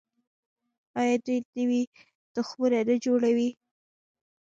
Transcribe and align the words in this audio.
آیا 0.99 1.15
دوی 1.25 1.39
نوي 1.57 1.81
تخمونه 2.33 2.79
نه 2.87 2.95
جوړوي؟ 3.03 3.49